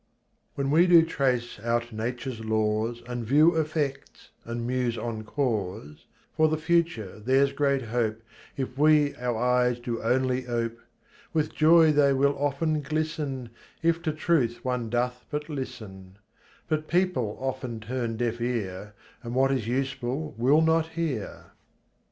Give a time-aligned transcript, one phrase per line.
[0.55, 6.47] When we do trace out nature's laws, And view effects, and muse on cause, For
[6.47, 8.19] the future there's great hope
[8.57, 10.79] If we our eyes do only ope.
[11.33, 13.51] With joy they will often glisten,
[13.83, 16.17] If to truth one doth but listen;
[16.67, 21.51] But people often turn deaf ear And what is useful will not hear.